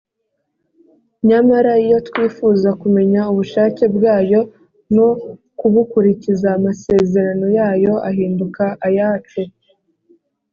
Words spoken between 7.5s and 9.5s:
yayo ahinduka ayacu: